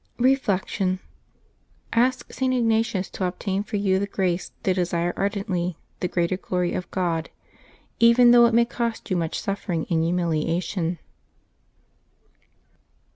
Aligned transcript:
Reflection.— 0.17 0.97
Ask 1.93 2.33
St. 2.33 2.51
Ignatius 2.51 3.07
to 3.11 3.25
obtain 3.25 3.61
for 3.61 3.77
you 3.77 3.99
the 3.99 4.07
grace 4.07 4.51
to 4.63 4.73
desire 4.73 5.13
ardently 5.15 5.77
the 5.99 6.07
greater 6.07 6.37
glory 6.37 6.73
of 6.73 6.89
God, 6.89 7.29
even 7.99 8.31
though 8.31 8.47
it 8.47 8.53
may 8.55 8.65
cost 8.65 9.11
you 9.11 9.15
much 9.15 9.39
suffering 9.39 9.85
and 9.91 10.03
humiliation. 10.03 10.97